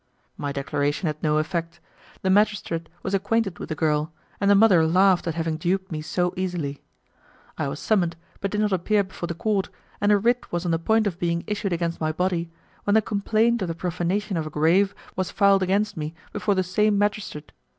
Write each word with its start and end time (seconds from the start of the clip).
My 0.35 0.51
declaration 0.51 1.05
had 1.05 1.21
no 1.21 1.37
effect. 1.37 1.79
The 2.23 2.31
magistrate 2.31 2.89
was 3.03 3.13
acquainted 3.13 3.59
with 3.59 3.69
the 3.69 3.75
girl, 3.75 4.11
and 4.39 4.49
the 4.49 4.55
mother 4.55 4.83
laughed 4.83 5.27
at 5.27 5.35
having 5.35 5.57
duped 5.57 5.91
me 5.91 6.01
so 6.01 6.33
easily. 6.35 6.81
I 7.55 7.67
was 7.67 7.79
summoned, 7.79 8.15
but 8.39 8.49
did 8.49 8.61
not 8.61 8.71
appear 8.71 9.03
before 9.03 9.27
the 9.27 9.35
court, 9.35 9.69
and 10.01 10.11
a 10.11 10.17
writ 10.17 10.51
was 10.51 10.65
on 10.65 10.71
the 10.71 10.79
point 10.79 11.05
of 11.05 11.19
being 11.19 11.43
issued 11.45 11.71
against 11.71 12.01
my 12.01 12.11
body, 12.11 12.49
when 12.83 12.95
the 12.95 13.01
complaint 13.03 13.61
of 13.61 13.67
the 13.67 13.75
profanation 13.75 14.37
of 14.37 14.47
a 14.47 14.49
grave 14.49 14.95
was 15.15 15.29
filed 15.29 15.61
against 15.61 15.95
me 15.95 16.15
before 16.33 16.55
the 16.55 16.63
same 16.63 16.97
magistrate. 16.97 17.51